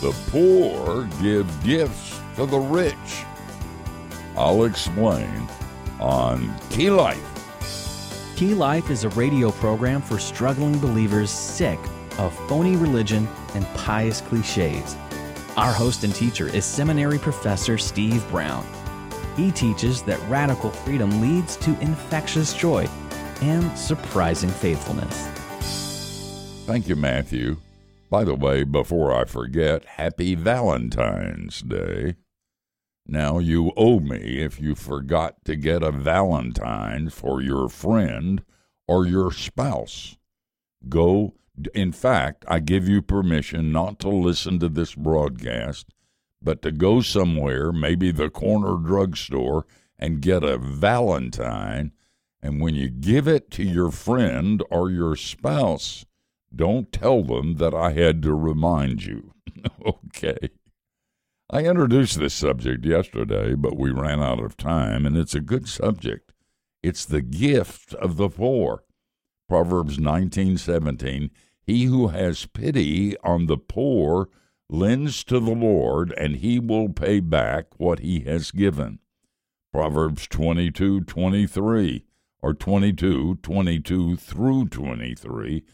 The 0.00 0.12
poor 0.30 1.04
give 1.20 1.46
gifts 1.62 2.18
to 2.36 2.46
the 2.46 2.58
rich. 2.58 3.24
I'll 4.34 4.64
explain 4.64 5.46
on 6.00 6.54
Key 6.70 6.90
Life. 6.90 7.22
Key 8.34 8.54
Life 8.54 8.88
is 8.88 9.04
a 9.04 9.10
radio 9.10 9.50
program 9.50 10.00
for 10.00 10.18
struggling 10.18 10.78
believers 10.78 11.30
sick 11.30 11.78
of 12.16 12.34
phony 12.48 12.76
religion 12.76 13.28
and 13.54 13.66
pious 13.74 14.22
cliches. 14.22 14.96
Our 15.58 15.72
host 15.72 16.04
and 16.04 16.14
teacher 16.14 16.48
is 16.48 16.64
seminary 16.64 17.18
professor 17.18 17.76
Steve 17.76 18.26
Brown. 18.30 18.66
He 19.36 19.50
teaches 19.50 20.02
that 20.04 20.18
radical 20.30 20.70
freedom 20.70 21.20
leads 21.20 21.56
to 21.56 21.78
infectious 21.80 22.54
joy 22.54 22.88
and 23.42 23.76
surprising 23.76 24.48
faithfulness. 24.48 25.26
Thank 26.66 26.88
you, 26.88 26.96
Matthew. 26.96 27.58
By 28.10 28.24
the 28.24 28.34
way, 28.34 28.64
before 28.64 29.14
I 29.14 29.24
forget, 29.24 29.84
happy 29.84 30.34
Valentine's 30.34 31.62
Day. 31.62 32.16
Now, 33.06 33.38
you 33.38 33.72
owe 33.76 34.00
me 34.00 34.40
if 34.40 34.60
you 34.60 34.74
forgot 34.74 35.44
to 35.44 35.54
get 35.54 35.84
a 35.84 35.92
Valentine 35.92 37.10
for 37.10 37.40
your 37.40 37.68
friend 37.68 38.42
or 38.88 39.06
your 39.06 39.30
spouse. 39.30 40.16
Go, 40.88 41.34
in 41.72 41.92
fact, 41.92 42.44
I 42.48 42.58
give 42.58 42.88
you 42.88 43.00
permission 43.00 43.70
not 43.70 44.00
to 44.00 44.08
listen 44.08 44.58
to 44.58 44.68
this 44.68 44.96
broadcast, 44.96 45.86
but 46.42 46.62
to 46.62 46.72
go 46.72 47.02
somewhere, 47.02 47.70
maybe 47.70 48.10
the 48.10 48.28
corner 48.28 48.76
drugstore, 48.76 49.66
and 50.00 50.20
get 50.20 50.42
a 50.42 50.58
Valentine. 50.58 51.92
And 52.42 52.60
when 52.60 52.74
you 52.74 52.88
give 52.88 53.28
it 53.28 53.52
to 53.52 53.62
your 53.62 53.92
friend 53.92 54.64
or 54.68 54.90
your 54.90 55.14
spouse, 55.14 56.06
don't 56.54 56.92
tell 56.92 57.22
them 57.22 57.56
that 57.56 57.74
I 57.74 57.92
had 57.92 58.22
to 58.22 58.34
remind 58.34 59.04
you. 59.04 59.32
okay. 59.86 60.50
I 61.52 61.64
introduced 61.64 62.18
this 62.18 62.34
subject 62.34 62.84
yesterday, 62.84 63.54
but 63.54 63.76
we 63.76 63.90
ran 63.90 64.20
out 64.20 64.42
of 64.42 64.56
time, 64.56 65.04
and 65.04 65.16
it's 65.16 65.34
a 65.34 65.40
good 65.40 65.68
subject. 65.68 66.32
It's 66.82 67.04
the 67.04 67.22
gift 67.22 67.94
of 67.94 68.16
the 68.16 68.28
poor. 68.28 68.84
Proverbs 69.48 69.98
19:17 69.98 71.30
He 71.62 71.84
who 71.84 72.08
has 72.08 72.46
pity 72.46 73.16
on 73.18 73.46
the 73.46 73.56
poor 73.56 74.28
lends 74.68 75.24
to 75.24 75.40
the 75.40 75.54
Lord, 75.54 76.12
and 76.12 76.36
he 76.36 76.60
will 76.60 76.88
pay 76.88 77.18
back 77.18 77.78
what 77.78 77.98
he 77.98 78.20
has 78.20 78.52
given. 78.52 79.00
Proverbs 79.72 80.28
22:23 80.28 82.04
or 82.42 82.54
22, 82.54 83.36
22 83.42 84.16
through 84.16 84.68
23 84.68 85.64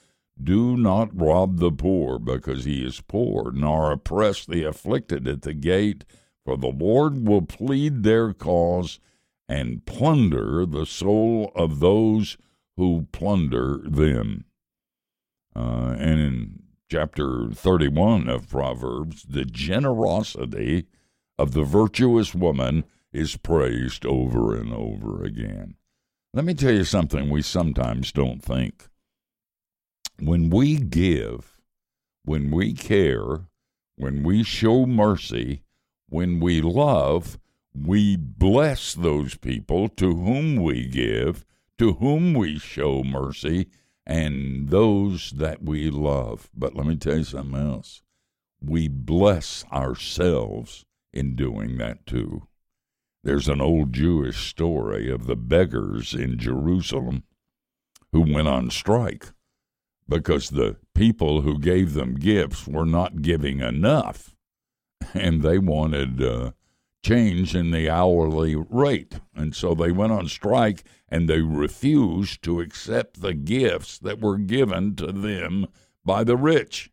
do 0.43 0.77
not 0.77 1.19
rob 1.19 1.59
the 1.59 1.73
poor 1.73 2.19
because 2.19 2.65
he 2.65 2.85
is 2.85 3.01
poor, 3.01 3.51
nor 3.53 3.91
oppress 3.91 4.45
the 4.45 4.65
afflicted 4.65 5.27
at 5.27 5.43
the 5.43 5.55
gate, 5.55 6.05
for 6.45 6.57
the 6.57 6.69
Lord 6.69 7.27
will 7.27 7.43
plead 7.43 8.03
their 8.03 8.33
cause 8.33 9.01
and 9.49 9.85
plunder 9.87 10.67
the 10.67 10.87
soul 10.87 11.53
of 11.55 11.81
those 11.81 12.37
who 12.77 13.07
plunder 13.13 13.81
them. 13.85 14.45
Uh, 15.55 15.97
and 15.99 16.21
in 16.21 16.63
chapter 16.91 17.49
31 17.53 18.29
of 18.29 18.49
Proverbs, 18.49 19.25
the 19.29 19.45
generosity 19.45 20.87
of 21.39 21.53
the 21.53 21.65
virtuous 21.65 22.35
woman 22.35 22.85
is 23.13 23.37
praised 23.37 24.05
over 24.05 24.55
and 24.55 24.73
over 24.73 25.25
again. 25.25 25.77
Let 26.35 26.45
me 26.45 26.53
tell 26.53 26.73
you 26.73 26.85
something 26.85 27.31
we 27.31 27.41
sometimes 27.41 28.13
don't 28.13 28.43
think 28.43 28.89
when 30.19 30.51
we 30.51 30.77
give, 30.77 31.61
when 32.25 32.51
we 32.51 32.73
care, 32.73 33.47
when 33.97 34.23
we 34.23 34.43
show 34.43 34.87
mercy, 34.87 35.63
when 36.09 36.41
we 36.41 36.61
love, 36.61 37.39
we 37.75 38.17
bless 38.17 38.95
those 38.95 39.37
people 39.37 39.89
to 39.89 40.15
whom 40.15 40.57
we 40.57 40.87
give, 40.87 41.45
to 41.79 41.95
whom 41.95 42.33
we 42.35 42.59
show 42.59 43.03
mercy, 43.03 43.67
and 44.07 44.69
those 44.71 45.33
that 45.33 45.63
we 45.63 45.91
love. 45.91 46.49
But 46.55 46.75
let 46.75 46.87
me 46.87 46.97
tell 46.97 47.19
you 47.19 47.25
something 47.25 47.61
else. 47.61 48.03
We 48.61 48.89
bless 48.89 49.65
ourselves 49.73 50.85
in 51.13 51.37
doing 51.37 51.77
that 51.79 52.07
too. 52.07 52.47
There's 53.23 53.49
an 53.49 53.61
old 53.61 53.93
Jewish 53.93 54.49
story 54.49 55.11
of 55.11 55.27
the 55.27 55.37
beggars 55.37 56.15
in 56.15 56.39
Jerusalem 56.39 57.25
who 58.13 58.21
went 58.21 58.49
on 58.49 58.71
strike 58.71 59.33
because 60.09 60.51
the 60.51 60.77
people 60.95 61.43
who 61.43 61.59
gave 61.59 61.95
them 61.95 62.15
gifts 62.15 62.67
were 62.67 62.87
not 62.87 63.23
giving 63.23 63.61
enough 63.61 64.35
and 65.15 65.43
they 65.43 65.59
wanted 65.59 66.23
uh, 66.23 66.53
change 67.05 67.55
in 67.55 67.71
the 67.71 67.89
hourly 67.89 68.57
rate. 68.57 69.21
And 69.35 69.55
so 69.55 69.75
they 69.75 69.93
went 69.93 70.13
on 70.13 70.29
strike 70.29 70.85
and 71.09 71.29
they 71.29 71.41
refused 71.41 72.43
to 72.43 72.61
accept 72.61 73.21
the 73.21 73.35
gifts 73.35 73.99
that 73.99 74.21
were 74.21 74.39
given 74.39 74.97
to 74.97 75.13
them 75.13 75.67
by 76.05 76.25
the 76.25 76.37
rich. 76.37 76.91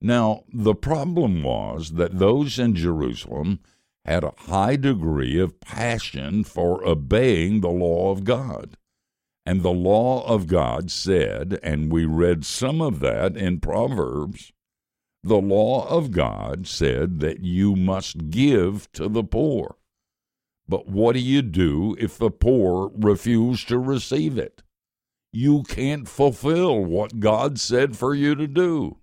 Now, 0.00 0.44
the 0.52 0.74
problem 0.74 1.42
was 1.42 1.92
that 1.92 2.18
those 2.18 2.58
in 2.58 2.74
Jerusalem 2.74 3.60
had 4.04 4.22
a 4.22 4.34
high 4.36 4.76
degree 4.76 5.38
of 5.40 5.60
passion 5.60 6.44
for 6.44 6.86
obeying 6.86 7.60
the 7.60 7.70
law 7.70 8.10
of 8.10 8.24
God. 8.24 8.76
And 9.46 9.62
the 9.62 9.70
law 9.70 10.26
of 10.26 10.48
God 10.48 10.90
said, 10.90 11.60
and 11.62 11.92
we 11.92 12.04
read 12.04 12.44
some 12.44 12.82
of 12.82 12.98
that 12.98 13.36
in 13.36 13.60
Proverbs, 13.60 14.52
the 15.22 15.40
law 15.40 15.88
of 15.88 16.10
God 16.10 16.66
said 16.66 17.20
that 17.20 17.44
you 17.44 17.76
must 17.76 18.30
give 18.30 18.90
to 18.92 19.08
the 19.08 19.22
poor. 19.22 19.76
But 20.68 20.88
what 20.88 21.12
do 21.12 21.20
you 21.20 21.42
do 21.42 21.94
if 21.98 22.18
the 22.18 22.30
poor 22.30 22.90
refuse 22.96 23.64
to 23.66 23.78
receive 23.78 24.36
it? 24.36 24.64
You 25.32 25.62
can't 25.62 26.08
fulfill 26.08 26.84
what 26.84 27.20
God 27.20 27.60
said 27.60 27.96
for 27.96 28.14
you 28.14 28.34
to 28.34 28.48
do. 28.48 28.98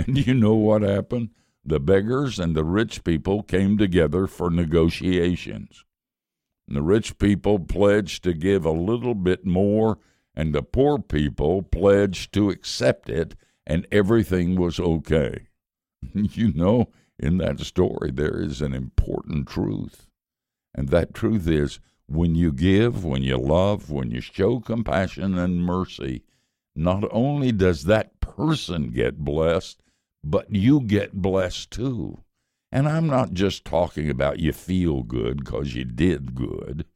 And 0.00 0.26
you 0.26 0.34
know 0.34 0.54
what 0.54 0.82
happened? 0.82 1.30
The 1.64 1.78
beggars 1.78 2.40
and 2.40 2.56
the 2.56 2.64
rich 2.64 3.04
people 3.04 3.42
came 3.44 3.78
together 3.78 4.26
for 4.26 4.50
negotiations. 4.50 5.84
And 6.70 6.76
the 6.76 6.82
rich 6.82 7.18
people 7.18 7.58
pledged 7.58 8.22
to 8.22 8.32
give 8.32 8.64
a 8.64 8.70
little 8.70 9.16
bit 9.16 9.44
more, 9.44 9.98
and 10.36 10.54
the 10.54 10.62
poor 10.62 11.00
people 11.00 11.62
pledged 11.62 12.32
to 12.34 12.48
accept 12.48 13.08
it, 13.08 13.34
and 13.66 13.88
everything 13.90 14.54
was 14.54 14.78
okay. 14.78 15.48
you 16.14 16.52
know, 16.52 16.88
in 17.18 17.38
that 17.38 17.58
story, 17.58 18.12
there 18.12 18.40
is 18.40 18.62
an 18.62 18.72
important 18.72 19.48
truth. 19.48 20.06
And 20.72 20.90
that 20.90 21.12
truth 21.12 21.48
is 21.48 21.80
when 22.06 22.36
you 22.36 22.52
give, 22.52 23.04
when 23.04 23.24
you 23.24 23.36
love, 23.36 23.90
when 23.90 24.12
you 24.12 24.20
show 24.20 24.60
compassion 24.60 25.36
and 25.36 25.64
mercy, 25.66 26.22
not 26.76 27.02
only 27.10 27.50
does 27.50 27.82
that 27.84 28.20
person 28.20 28.92
get 28.92 29.18
blessed, 29.18 29.82
but 30.22 30.54
you 30.54 30.82
get 30.82 31.14
blessed 31.14 31.72
too. 31.72 32.20
And 32.72 32.88
I'm 32.88 33.08
not 33.08 33.32
just 33.32 33.64
talking 33.64 34.08
about 34.08 34.38
you 34.38 34.52
feel 34.52 35.02
good 35.02 35.44
because 35.44 35.74
you 35.74 35.84
did 35.84 36.34
good. 36.34 36.86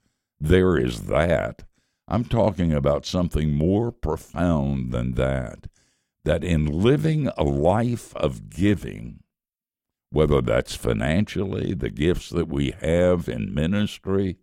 There 0.41 0.77
is 0.77 1.03
that. 1.03 1.65
I'm 2.07 2.25
talking 2.25 2.73
about 2.73 3.07
something 3.07 3.55
more 3.55 3.91
profound 3.91 4.93
than 4.93 5.12
that. 5.15 5.67
That 6.25 6.45
in 6.45 6.67
living 6.67 7.29
a 7.37 7.43
life 7.43 8.15
of 8.15 8.51
giving, 8.51 9.25
whether 10.11 10.41
that's 10.41 10.77
financially, 10.77 11.75
the 11.75 11.91
gifts 11.91 12.31
that 12.31 12.49
we 12.49 12.73
have 12.81 13.29
in 13.29 13.53
ministry, 13.53 14.37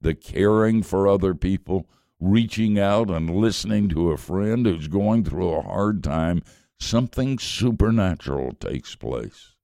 the 0.00 0.14
caring 0.14 0.82
for 0.82 1.06
other 1.06 1.34
people, 1.34 1.86
reaching 2.18 2.78
out 2.78 3.10
and 3.10 3.36
listening 3.36 3.88
to 3.90 4.10
a 4.10 4.16
friend 4.16 4.64
who's 4.64 4.88
going 4.88 5.24
through 5.24 5.50
a 5.50 5.62
hard 5.62 6.02
time, 6.02 6.42
something 6.80 7.38
supernatural 7.38 8.52
takes 8.54 8.96
place 8.96 9.54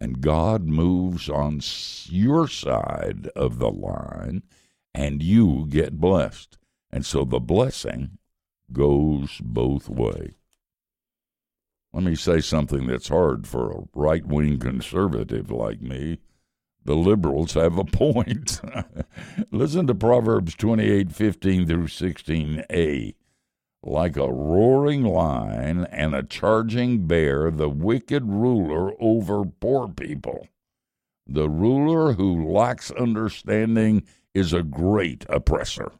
and 0.00 0.20
God 0.20 0.66
moves 0.66 1.28
on 1.28 1.60
your 2.06 2.48
side 2.48 3.28
of 3.34 3.58
the 3.58 3.70
line, 3.70 4.42
and 4.94 5.22
you 5.22 5.66
get 5.68 6.00
blessed. 6.00 6.58
And 6.90 7.04
so 7.04 7.24
the 7.24 7.40
blessing 7.40 8.18
goes 8.72 9.40
both 9.42 9.88
ways. 9.88 10.34
Let 11.92 12.04
me 12.04 12.14
say 12.14 12.40
something 12.40 12.86
that's 12.86 13.08
hard 13.08 13.46
for 13.46 13.72
a 13.72 13.84
right 13.94 14.26
wing 14.26 14.58
conservative 14.58 15.50
like 15.50 15.80
me. 15.80 16.18
The 16.84 16.94
liberals 16.94 17.54
have 17.54 17.78
a 17.78 17.84
point. 17.84 18.60
Listen 19.50 19.86
to 19.86 19.94
Proverbs 19.94 20.54
28 20.54 21.10
15 21.10 21.66
through 21.66 21.86
16a. 21.86 23.14
Like 23.88 24.16
a 24.16 24.32
roaring 24.32 25.04
lion 25.04 25.86
and 25.92 26.12
a 26.12 26.24
charging 26.24 27.06
bear, 27.06 27.52
the 27.52 27.68
wicked 27.68 28.24
ruler 28.24 29.00
over 29.00 29.44
poor 29.44 29.86
people. 29.86 30.48
The 31.24 31.48
ruler 31.48 32.14
who 32.14 32.50
lacks 32.50 32.90
understanding 32.90 34.02
is 34.34 34.52
a 34.52 34.64
great 34.64 35.24
oppressor. 35.28 35.92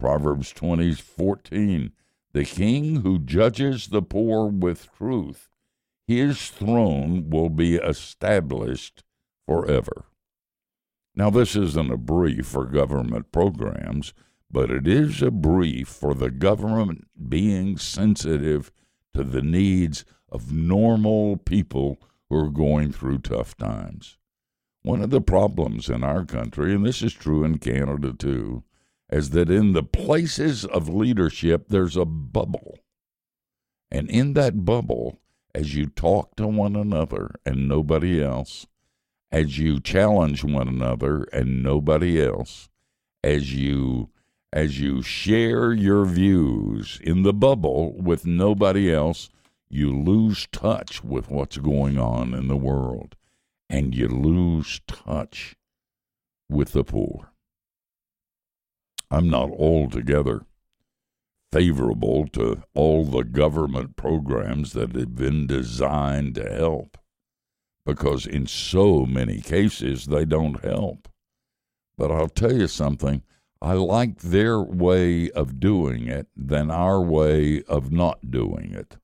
Proverbs 0.00 0.52
20, 0.52 0.94
14. 0.94 1.92
The 2.32 2.44
king 2.44 3.02
who 3.02 3.20
judges 3.20 3.86
the 3.86 4.02
poor 4.02 4.48
with 4.48 4.92
truth, 4.98 5.48
his 6.08 6.48
throne 6.48 7.30
will 7.30 7.50
be 7.50 7.76
established 7.76 9.04
forever. 9.46 10.06
Now, 11.14 11.30
this 11.30 11.54
isn't 11.54 11.92
a 11.92 11.96
brief 11.96 12.46
for 12.46 12.64
government 12.64 13.30
programs, 13.30 14.12
but 14.50 14.70
it 14.70 14.86
is 14.86 15.22
a 15.22 15.30
brief 15.30 15.88
for 15.88 16.14
the 16.14 16.30
government 16.30 17.06
being 17.28 17.76
sensitive 17.76 18.70
to 19.12 19.24
the 19.24 19.42
needs 19.42 20.04
of 20.30 20.52
normal 20.52 21.36
people 21.36 21.98
who 22.28 22.36
are 22.36 22.50
going 22.50 22.92
through 22.92 23.18
tough 23.18 23.56
times. 23.56 24.16
One 24.82 25.00
of 25.00 25.10
the 25.10 25.20
problems 25.20 25.88
in 25.88 26.04
our 26.04 26.24
country, 26.24 26.74
and 26.74 26.84
this 26.84 27.02
is 27.02 27.14
true 27.14 27.44
in 27.44 27.58
Canada 27.58 28.12
too, 28.12 28.64
is 29.10 29.30
that 29.30 29.50
in 29.50 29.72
the 29.72 29.82
places 29.82 30.64
of 30.64 30.88
leadership, 30.88 31.68
there's 31.68 31.96
a 31.96 32.04
bubble. 32.04 32.78
And 33.90 34.10
in 34.10 34.34
that 34.34 34.64
bubble, 34.64 35.20
as 35.54 35.74
you 35.74 35.86
talk 35.86 36.36
to 36.36 36.46
one 36.46 36.74
another 36.74 37.30
and 37.46 37.68
nobody 37.68 38.22
else, 38.22 38.66
as 39.30 39.58
you 39.58 39.80
challenge 39.80 40.42
one 40.44 40.68
another 40.68 41.24
and 41.32 41.62
nobody 41.62 42.22
else, 42.22 42.68
as 43.22 43.54
you 43.54 44.10
as 44.54 44.78
you 44.78 45.02
share 45.02 45.72
your 45.72 46.04
views 46.04 47.00
in 47.02 47.24
the 47.24 47.32
bubble 47.32 47.92
with 48.00 48.24
nobody 48.24 48.94
else, 48.94 49.28
you 49.68 49.92
lose 49.92 50.46
touch 50.52 51.02
with 51.02 51.28
what's 51.28 51.56
going 51.56 51.98
on 51.98 52.32
in 52.32 52.46
the 52.46 52.56
world 52.56 53.16
and 53.68 53.96
you 53.96 54.06
lose 54.06 54.80
touch 54.86 55.56
with 56.48 56.70
the 56.70 56.84
poor. 56.84 57.32
I'm 59.10 59.28
not 59.28 59.50
altogether 59.50 60.46
favorable 61.50 62.28
to 62.28 62.62
all 62.74 63.04
the 63.04 63.24
government 63.24 63.96
programs 63.96 64.72
that 64.74 64.94
have 64.94 65.16
been 65.16 65.48
designed 65.48 66.36
to 66.36 66.48
help 66.48 66.96
because 67.84 68.24
in 68.24 68.46
so 68.46 69.04
many 69.04 69.40
cases 69.40 70.06
they 70.06 70.24
don't 70.24 70.64
help. 70.64 71.08
But 71.98 72.12
I'll 72.12 72.28
tell 72.28 72.52
you 72.52 72.68
something, 72.68 73.24
I 73.60 73.74
like 73.74 74.20
their 74.20 74.60
way 74.60 75.30
of 75.30 75.60
doing 75.60 76.06
it 76.08 76.28
than 76.36 76.70
our 76.70 77.00
way 77.00 77.62
of 77.64 77.90
not 77.90 78.30
doing 78.30 78.72
it. 78.72 78.96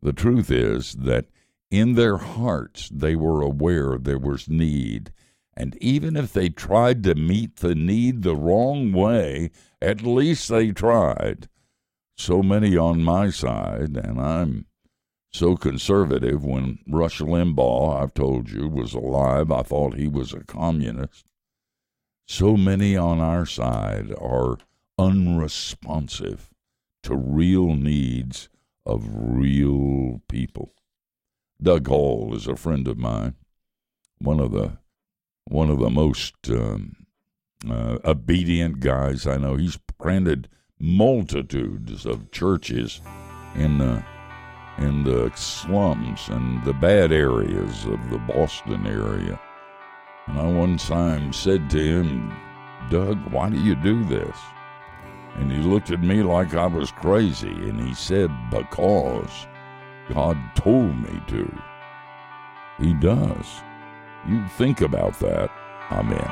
The 0.00 0.12
truth 0.12 0.50
is 0.50 0.92
that 0.94 1.26
in 1.70 1.94
their 1.94 2.18
hearts 2.18 2.88
they 2.88 3.16
were 3.16 3.42
aware 3.42 3.98
there 3.98 4.18
was 4.18 4.48
need, 4.48 5.12
and 5.54 5.76
even 5.80 6.16
if 6.16 6.32
they 6.32 6.48
tried 6.48 7.02
to 7.02 7.14
meet 7.14 7.56
the 7.56 7.74
need 7.74 8.22
the 8.22 8.36
wrong 8.36 8.92
way, 8.92 9.50
at 9.82 10.02
least 10.02 10.48
they 10.48 10.70
tried. 10.70 11.48
So 12.16 12.42
many 12.42 12.76
on 12.76 13.02
my 13.02 13.30
side, 13.30 13.96
and 13.96 14.20
I'm 14.20 14.66
so 15.32 15.56
conservative 15.56 16.44
when 16.44 16.78
Rush 16.88 17.20
Limbaugh, 17.20 18.02
I've 18.02 18.14
told 18.14 18.50
you, 18.50 18.68
was 18.68 18.94
alive. 18.94 19.50
I 19.52 19.62
thought 19.62 19.94
he 19.94 20.08
was 20.08 20.32
a 20.32 20.44
communist. 20.44 21.24
So 22.30 22.58
many 22.58 22.94
on 22.94 23.20
our 23.20 23.46
side 23.46 24.12
are 24.20 24.58
unresponsive 24.98 26.50
to 27.02 27.16
real 27.16 27.74
needs 27.74 28.50
of 28.84 29.08
real 29.10 30.20
people. 30.28 30.74
Doug 31.60 31.88
Hall 31.88 32.34
is 32.36 32.46
a 32.46 32.54
friend 32.54 32.86
of 32.86 32.98
mine, 32.98 33.34
one 34.18 34.40
of 34.40 34.52
the 34.52 34.76
one 35.46 35.70
of 35.70 35.78
the 35.78 35.88
most 35.88 36.34
um, 36.50 37.06
uh, 37.68 37.96
obedient 38.04 38.80
guys 38.80 39.26
I 39.26 39.38
know. 39.38 39.56
He's 39.56 39.78
planted 39.98 40.50
multitudes 40.78 42.04
of 42.04 42.30
churches 42.30 43.00
in 43.54 43.78
the 43.78 44.04
in 44.76 45.04
the 45.04 45.32
slums 45.34 46.28
and 46.28 46.62
the 46.66 46.74
bad 46.74 47.10
areas 47.10 47.86
of 47.86 48.10
the 48.10 48.18
Boston 48.18 48.86
area. 48.86 49.40
And 50.28 50.38
I 50.38 50.46
one 50.46 50.76
time 50.76 51.32
said 51.32 51.70
to 51.70 51.78
him, 51.78 52.32
Doug, 52.90 53.18
why 53.32 53.50
do 53.50 53.58
you 53.58 53.74
do 53.74 54.04
this? 54.04 54.36
And 55.36 55.50
he 55.50 55.58
looked 55.58 55.90
at 55.90 56.02
me 56.02 56.22
like 56.22 56.54
I 56.54 56.66
was 56.66 56.90
crazy, 56.90 57.48
and 57.48 57.80
he 57.80 57.94
said, 57.94 58.30
Because 58.50 59.46
God 60.08 60.36
told 60.54 60.96
me 60.96 61.20
to. 61.28 61.62
He 62.78 62.94
does. 62.94 63.46
You 64.28 64.46
think 64.56 64.80
about 64.80 65.18
that. 65.20 65.50
Amen. 65.90 66.30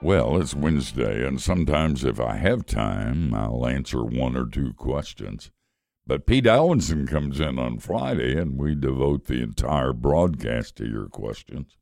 Well, 0.00 0.40
it's 0.40 0.54
Wednesday, 0.54 1.26
and 1.26 1.40
sometimes 1.40 2.04
if 2.04 2.20
I 2.20 2.36
have 2.36 2.66
time, 2.66 3.32
I'll 3.32 3.66
answer 3.66 4.04
one 4.04 4.36
or 4.36 4.46
two 4.46 4.74
questions. 4.74 5.50
But 6.06 6.26
Pete 6.26 6.46
Alwinson 6.46 7.06
comes 7.06 7.40
in 7.40 7.58
on 7.58 7.78
Friday, 7.78 8.38
and 8.38 8.58
we 8.58 8.74
devote 8.74 9.24
the 9.24 9.42
entire 9.42 9.92
broadcast 9.92 10.76
to 10.76 10.86
your 10.86 11.08
questions. 11.08 11.76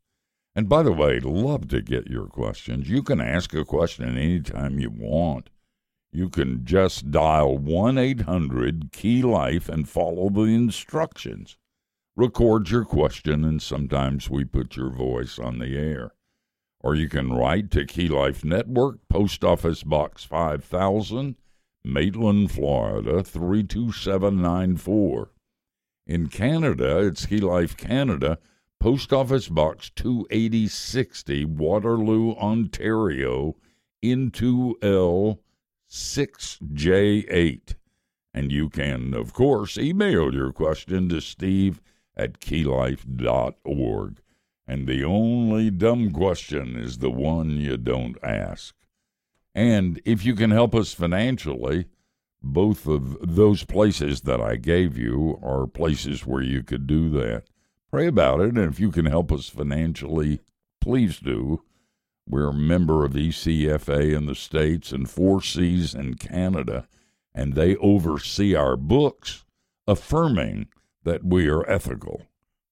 And 0.54 0.68
by 0.68 0.82
the 0.82 0.92
way, 0.92 1.18
love 1.18 1.68
to 1.68 1.82
get 1.82 2.08
your 2.08 2.26
questions. 2.26 2.88
You 2.88 3.02
can 3.02 3.20
ask 3.20 3.52
a 3.54 3.64
question 3.64 4.16
anytime 4.16 4.78
you 4.78 4.90
want. 4.90 5.50
You 6.12 6.28
can 6.28 6.64
just 6.64 7.10
dial 7.10 7.56
1 7.56 7.98
800 7.98 8.92
Key 8.92 9.22
Life 9.22 9.68
and 9.68 9.88
follow 9.88 10.28
the 10.28 10.42
instructions. 10.42 11.56
Record 12.14 12.70
your 12.70 12.84
question, 12.84 13.44
and 13.44 13.60
sometimes 13.60 14.28
we 14.28 14.44
put 14.44 14.76
your 14.76 14.90
voice 14.90 15.38
on 15.38 15.58
the 15.58 15.76
air 15.76 16.12
or 16.82 16.94
you 16.94 17.08
can 17.08 17.32
write 17.32 17.70
to 17.70 17.86
Key 17.86 18.08
Life 18.08 18.44
Network, 18.44 18.98
Post 19.08 19.44
Office 19.44 19.82
Box 19.82 20.24
5000, 20.24 21.36
Maitland, 21.84 22.50
Florida 22.50 23.22
32794. 23.22 25.30
In 26.06 26.28
Canada, 26.28 27.06
it's 27.06 27.26
Key 27.26 27.38
Life 27.38 27.76
Canada, 27.76 28.38
Post 28.80 29.12
Office 29.12 29.48
Box 29.48 29.90
28060, 29.94 31.44
Waterloo, 31.44 32.32
Ontario, 32.32 33.54
N2L 34.02 35.38
6J8. 35.88 37.74
And 38.34 38.50
you 38.50 38.68
can, 38.68 39.14
of 39.14 39.32
course, 39.32 39.78
email 39.78 40.34
your 40.34 40.52
question 40.52 41.08
to 41.10 41.20
steve 41.20 41.80
at 42.16 42.40
keylife.org. 42.40 44.20
And 44.66 44.86
the 44.86 45.04
only 45.04 45.70
dumb 45.70 46.12
question 46.12 46.76
is 46.76 46.98
the 46.98 47.10
one 47.10 47.50
you 47.50 47.76
don't 47.76 48.16
ask. 48.22 48.74
And 49.54 50.00
if 50.04 50.24
you 50.24 50.34
can 50.34 50.50
help 50.50 50.74
us 50.74 50.94
financially, 50.94 51.86
both 52.42 52.86
of 52.86 53.18
those 53.34 53.64
places 53.64 54.22
that 54.22 54.40
I 54.40 54.56
gave 54.56 54.98
you 54.98 55.38
are 55.42 55.66
places 55.66 56.26
where 56.26 56.42
you 56.42 56.62
could 56.62 56.86
do 56.86 57.10
that. 57.10 57.44
Pray 57.90 58.06
about 58.06 58.40
it, 58.40 58.56
and 58.56 58.72
if 58.72 58.80
you 58.80 58.90
can 58.90 59.06
help 59.06 59.30
us 59.30 59.48
financially, 59.48 60.40
please 60.80 61.18
do. 61.18 61.62
We're 62.28 62.48
a 62.48 62.54
member 62.54 63.04
of 63.04 63.12
ECFA 63.12 64.16
in 64.16 64.26
the 64.26 64.34
States 64.34 64.92
and 64.92 65.10
Four 65.10 65.42
Cs 65.42 65.94
in 65.94 66.14
Canada, 66.14 66.88
and 67.34 67.54
they 67.54 67.76
oversee 67.76 68.54
our 68.54 68.76
books, 68.76 69.44
affirming 69.86 70.68
that 71.04 71.24
we 71.24 71.48
are 71.48 71.68
ethical. 71.68 72.22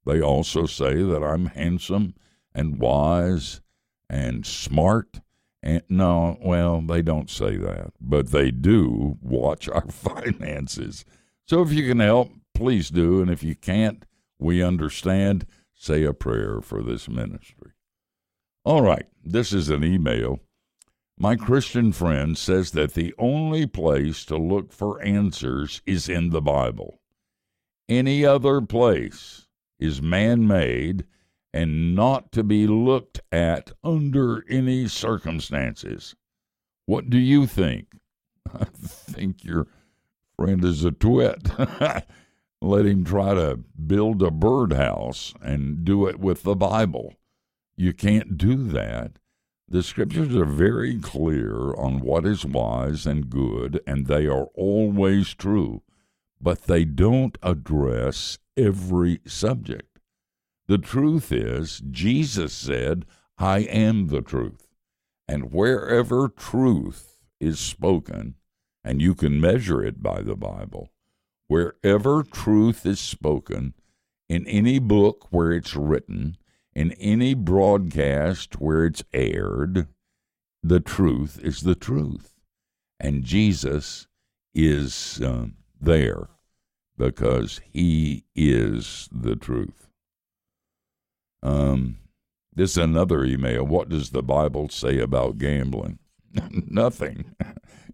They 0.07 0.21
also 0.21 0.67
say 0.67 1.03
that 1.03 1.23
I'm 1.23 1.47
handsome 1.47 2.15
and 2.55 2.79
wise 2.79 3.61
and 4.09 4.47
smart. 4.47 5.21
And 5.63 5.83
no, 5.89 6.39
well, 6.41 6.81
they 6.81 7.03
don't 7.03 7.29
say 7.29 7.57
that, 7.57 7.93
but 8.01 8.29
they 8.29 8.51
do 8.51 9.19
watch 9.21 9.69
our 9.69 9.87
finances. 9.91 11.05
So 11.47 11.63
if 11.63 11.73
you 11.73 11.87
can 11.87 12.01
help, 12.01 12.31
please 12.55 12.91
do. 12.91 13.21
And 13.21 13.31
if 13.31 13.43
you 13.43 13.55
can't, 13.55 14.05
we 14.39 14.63
understand. 14.63 15.47
Say 15.75 16.05
a 16.05 16.13
prayer 16.13 16.61
for 16.61 16.83
this 16.83 17.09
ministry. 17.09 17.73
All 18.65 18.83
right, 18.83 19.07
this 19.25 19.53
is 19.53 19.71
an 19.71 19.83
email. 19.83 20.41
My 21.19 21.37
Christian 21.37 21.93
friend 21.93 22.37
says 22.37 22.71
that 22.73 22.95
the 22.95 23.15
only 23.19 23.67
place 23.67 24.25
to 24.27 24.37
look 24.37 24.73
for 24.73 25.03
answers 25.03 25.83
is 25.87 26.09
in 26.09 26.31
the 26.31 26.43
Bible. 26.43 27.01
Any 27.89 28.25
other 28.25 28.61
place 28.61 29.47
is 29.79 30.01
man 30.01 30.47
made 30.47 31.05
and 31.53 31.95
not 31.95 32.33
to 32.33 32.43
be 32.43 32.67
looked 32.67 33.21
at 33.33 33.73
under 33.83 34.45
any 34.49 34.87
circumstances. 34.89 36.15
What 36.87 37.11
do 37.11 37.19
you 37.19 37.47
think? 37.47 37.87
I 38.55 38.65
think 38.65 39.45
your 39.45 39.67
friend 40.37 40.65
is 40.65 40.85
a 40.85 40.91
twit. 40.91 41.51
Let 42.63 42.87
him 42.87 43.05
try 43.05 43.35
to 43.35 43.59
build 43.87 44.23
a 44.23 44.31
birdhouse 44.31 45.35
and 45.41 45.85
do 45.85 46.07
it 46.07 46.21
with 46.21 46.43
the 46.43 46.55
Bible. 46.55 47.15
You 47.77 47.95
can't 47.95 48.37
do 48.37 48.57
that. 48.69 49.13
The 49.67 49.83
scriptures 49.83 50.35
are 50.35 50.45
very 50.45 50.99
clear 50.99 51.73
on 51.75 52.01
what 52.01 52.27
is 52.27 52.45
wise 52.45 53.07
and 53.07 53.31
good, 53.31 53.81
and 53.87 54.07
they 54.07 54.27
are 54.27 54.49
always 54.55 55.33
true, 55.33 55.83
but 56.41 56.63
they 56.65 56.85
don't 56.85 57.39
address 57.43 58.39
every 58.57 59.21
subject. 59.27 59.90
The 60.71 60.79
truth 60.79 61.33
is, 61.33 61.83
Jesus 61.91 62.53
said, 62.53 63.05
I 63.37 63.59
am 63.63 64.07
the 64.07 64.23
truth. 64.23 64.69
And 65.27 65.51
wherever 65.51 66.29
truth 66.29 67.25
is 67.41 67.59
spoken, 67.59 68.37
and 68.85 69.03
you 69.03 69.17
can 69.17 69.41
measure 69.41 69.85
it 69.85 70.01
by 70.01 70.23
the 70.23 70.37
Bible. 70.37 70.93
Wherever 71.49 72.23
truth 72.23 72.87
is 72.87 73.01
spoken, 73.01 73.75
in 74.29 74.47
any 74.47 74.79
book 74.79 75.27
where 75.31 75.51
it's 75.51 75.75
written, 75.75 76.37
in 76.73 76.93
any 76.93 77.35
broadcast 77.35 78.61
where 78.61 78.85
it's 78.85 79.03
aired, 79.13 79.89
the 80.63 80.79
truth 80.79 81.41
is 81.43 81.63
the 81.63 81.75
truth. 81.75 82.37
And 83.01 83.25
Jesus 83.25 84.07
is 84.55 85.21
uh, 85.21 85.47
there 85.81 86.29
because 86.97 87.61
he 87.73 88.23
is 88.37 89.09
the 89.11 89.35
truth. 89.35 89.90
Um, 91.43 91.99
this 92.55 92.73
is 92.73 92.79
another 92.79 93.25
email. 93.25 93.65
What 93.65 93.89
does 93.89 94.11
the 94.11 94.23
Bible 94.23 94.69
say 94.69 94.99
about 94.99 95.39
gambling? 95.39 95.99
Nothing. 96.51 97.35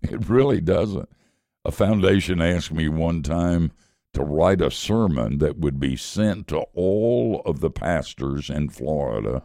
It 0.03 0.29
really 0.29 0.61
doesn't. 0.61 1.09
A 1.65 1.73
foundation 1.73 2.41
asked 2.41 2.71
me 2.71 2.87
one 2.87 3.23
time 3.23 3.73
to 4.13 4.23
write 4.23 4.61
a 4.61 4.71
sermon 4.71 5.39
that 5.39 5.59
would 5.59 5.81
be 5.81 5.97
sent 5.97 6.49
to 6.49 6.59
all 6.75 7.43
of 7.45 7.61
the 7.61 7.71
pastors 7.71 8.49
in 8.49 8.69
Florida 8.69 9.45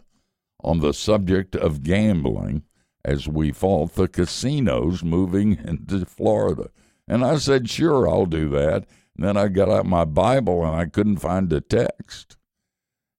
on 0.63 0.79
the 0.79 0.93
subject 0.93 1.55
of 1.55 1.84
gambling 1.84 2.63
as 3.03 3.27
we 3.27 3.51
fought 3.51 3.96
the 3.96 4.08
casinos 4.08 5.03
moving 5.03 5.58
into 5.65 6.05
Florida. 6.05 6.70
And 7.08 7.25
I 7.25 7.38
said, 7.38 7.70
sure, 7.70 8.08
I'll 8.08 8.25
do 8.25 8.50
that. 8.50 8.86
And 9.15 9.25
then 9.25 9.38
I 9.38 9.48
got 9.48 9.70
out 9.70 9.86
my 9.86 10.05
Bible 10.05 10.65
and 10.65 10.75
I 10.75 10.86
couldn't 10.86 11.17
find 11.17 11.51
a 11.51 11.62
text. 11.62 12.38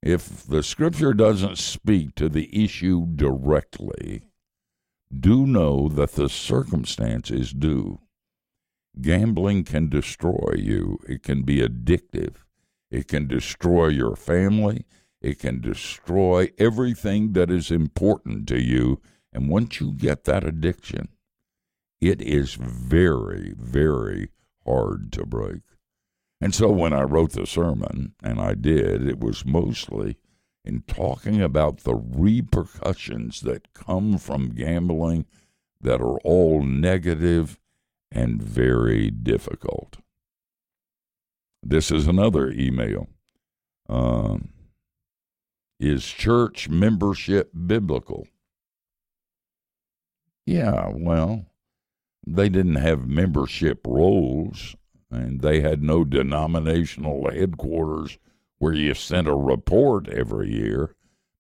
If 0.03 0.45
the 0.45 0.65
scripture 0.65 1.15
doesn't 1.15 1.59
speak 1.59 2.17
to 2.17 2.29
the 2.29 2.65
issue 2.65 3.07
directly, 3.15 4.23
do 5.17 5.47
know 5.47 5.89
that 5.89 6.13
the 6.13 6.29
circumstances 6.29 7.53
do. 7.53 8.01
Gambling 9.01 9.63
can 9.63 9.89
destroy 9.89 10.55
you, 10.57 10.99
it 11.09 11.23
can 11.23 11.43
be 11.43 11.61
addictive, 11.61 12.35
it 12.91 13.07
can 13.07 13.29
destroy 13.29 13.89
your 13.89 14.17
family, 14.17 14.87
it 15.21 15.39
can 15.39 15.61
destroy 15.61 16.51
everything 16.59 17.33
that 17.35 17.51
is 17.51 17.71
important 17.71 18.49
to 18.49 18.61
you. 18.61 19.01
And 19.33 19.49
once 19.49 19.81
you 19.81 19.93
get 19.93 20.25
that 20.25 20.45
addiction, 20.45 21.09
it 22.01 22.21
is 22.21 22.55
very, 22.55 23.55
very 23.57 24.31
hard 24.67 25.13
to 25.13 25.25
break. 25.25 25.63
And 26.43 26.53
so 26.53 26.73
when 26.73 26.93
I 26.93 27.03
wrote 27.03 27.33
the 27.33 27.47
sermon, 27.47 28.17
and 28.21 28.41
I 28.41 28.55
did, 28.55 29.07
it 29.07 29.21
was 29.21 29.47
mostly 29.47 30.17
in 30.65 30.83
talking 30.89 31.41
about 31.41 31.85
the 31.85 31.95
repercussions 31.95 33.43
that 33.43 33.73
come 33.73 34.19
from 34.19 34.49
gambling 34.49 35.27
that 35.81 36.01
are 36.01 36.19
all 36.25 36.61
negative 36.65 37.61
and 38.11 38.43
very 38.43 39.09
difficult. 39.09 39.99
This 41.63 41.93
is 41.93 42.09
another 42.09 42.51
email. 42.51 43.07
Um, 43.89 44.49
is 45.79 46.05
church 46.05 46.69
membership 46.69 47.53
biblical? 47.55 48.27
Yeah, 50.45 50.91
well, 50.93 51.47
they 52.27 52.49
didn't 52.49 52.77
have 52.77 53.07
membership 53.07 53.87
rolls, 53.87 54.75
and 55.13 55.41
they 55.41 55.61
had 55.61 55.83
no 55.83 56.05
denominational 56.05 57.31
headquarters 57.31 58.19
where 58.59 58.73
you 58.73 58.95
sent 58.95 59.29
a 59.29 59.35
report 59.35 60.09
every 60.09 60.51
year. 60.53 60.95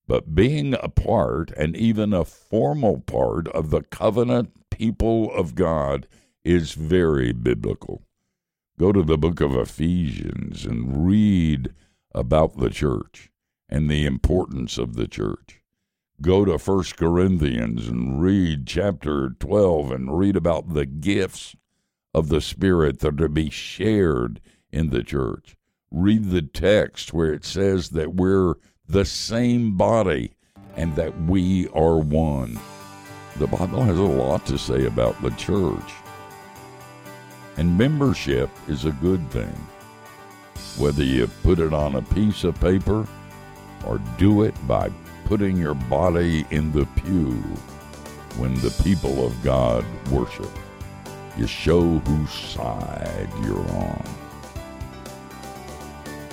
But 0.07 0.35
being 0.35 0.75
a 0.75 0.88
part 0.88 1.52
and 1.57 1.76
even 1.76 2.12
a 2.12 2.25
formal 2.25 3.00
part 3.00 3.49
of 3.49 3.71
the 3.71 3.83
covenant 3.83 4.71
people 4.71 5.33
of 5.33 5.55
God 5.55 6.07
is 6.45 6.73
very 6.73 7.33
biblical. 7.33 8.02
Go 8.79 8.93
to 8.93 9.02
the 9.02 9.17
book 9.19 9.41
of 9.41 9.55
Ephesians 9.57 10.67
and 10.67 11.07
read 11.07 11.73
about 12.14 12.59
the 12.59 12.71
church 12.71 13.31
and 13.69 13.88
the 13.88 14.05
importance 14.05 14.76
of 14.76 14.97
the 14.97 15.09
church. 15.09 15.61
Go 16.21 16.45
to 16.45 16.59
First 16.59 16.97
Corinthians 16.97 17.88
and 17.88 18.21
read 18.21 18.67
chapter 18.67 19.31
12 19.38 19.93
and 19.93 20.19
read 20.19 20.37
about 20.37 20.75
the 20.75 20.87
gifts 20.87 21.57
of 22.14 22.28
the 22.28 22.40
Spirit 22.40 23.00
that 23.00 23.14
are 23.14 23.16
to 23.16 23.28
be 23.28 23.50
shared 23.50 24.40
in 24.71 24.90
the 24.90 25.02
church. 25.02 25.57
Read 25.90 26.31
the 26.31 26.42
text 26.42 27.12
where 27.12 27.33
it 27.33 27.45
says 27.45 27.90
that 27.90 28.14
we're 28.14 28.54
the 28.87 29.04
same 29.04 29.76
body 29.76 30.33
and 30.76 30.95
that 30.97 31.23
we 31.23 31.69
are 31.69 31.99
one. 31.99 32.59
The 33.37 33.47
Bible 33.47 33.83
has 33.83 33.99
a 33.99 34.02
lot 34.02 34.47
to 34.47 34.59
say 34.59 34.87
about 34.87 35.21
the 35.23 35.31
church. 35.31 35.92
And 37.57 37.76
membership 37.76 38.50
is 38.69 38.85
a 38.85 38.92
good 38.92 39.31
thing. 39.31 39.54
Whether 40.78 41.04
you 41.04 41.26
put 41.42 41.59
it 41.59 41.75
on 41.75 41.97
a 41.97 42.02
piece 42.02 42.45
of 42.45 42.59
paper 42.61 43.07
or 43.87 44.00
do 44.16 44.42
it 44.42 44.54
by 44.66 44.90
putting 45.26 45.57
your 45.57 45.75
body 45.75 46.47
in 46.50 46.73
the 46.73 46.87
pew 46.97 47.33
when 48.38 48.54
the 48.57 48.75
people 48.83 49.26
of 49.26 49.42
God 49.42 49.85
worship. 50.11 50.49
You 51.37 51.47
show 51.47 51.99
whose 51.99 52.33
side 52.33 53.29
you're 53.43 53.69
on. 53.71 54.05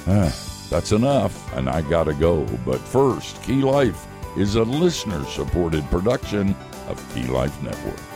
Ah, 0.08 0.36
that's 0.70 0.92
enough, 0.92 1.56
and 1.56 1.70
I 1.70 1.82
gotta 1.82 2.14
go. 2.14 2.46
But 2.66 2.80
first, 2.80 3.42
Key 3.44 3.62
Life 3.62 4.08
is 4.38 4.56
a 4.56 4.64
listener 4.64 5.24
supported 5.26 5.84
production 5.90 6.56
of 6.88 7.14
Key 7.14 7.28
Life 7.28 7.62
Network. 7.64 8.09